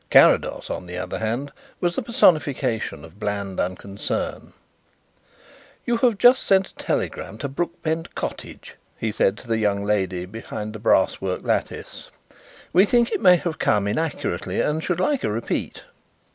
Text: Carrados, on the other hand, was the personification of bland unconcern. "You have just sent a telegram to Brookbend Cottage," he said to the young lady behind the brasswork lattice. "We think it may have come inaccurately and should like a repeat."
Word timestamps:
Carrados, 0.09 0.71
on 0.71 0.87
the 0.87 0.97
other 0.97 1.19
hand, 1.19 1.51
was 1.79 1.95
the 1.95 2.01
personification 2.01 3.05
of 3.05 3.19
bland 3.19 3.59
unconcern. 3.59 4.51
"You 5.85 5.97
have 5.97 6.17
just 6.17 6.41
sent 6.41 6.69
a 6.69 6.73
telegram 6.73 7.37
to 7.37 7.47
Brookbend 7.47 8.15
Cottage," 8.15 8.77
he 8.97 9.11
said 9.11 9.37
to 9.37 9.47
the 9.47 9.59
young 9.59 9.83
lady 9.85 10.25
behind 10.25 10.73
the 10.73 10.79
brasswork 10.79 11.43
lattice. 11.43 12.09
"We 12.73 12.83
think 12.83 13.11
it 13.11 13.21
may 13.21 13.35
have 13.35 13.59
come 13.59 13.85
inaccurately 13.85 14.59
and 14.59 14.83
should 14.83 14.99
like 14.99 15.23
a 15.23 15.29
repeat." 15.29 15.83